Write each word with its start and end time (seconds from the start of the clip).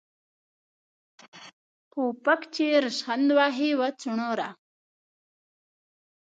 په 1.91 2.01
پک 2.23 2.41
چې 2.53 2.65
پوسخند 2.83 3.27
وهې، 3.37 3.69
وا 3.79 3.89
څوڼوره. 4.01 4.49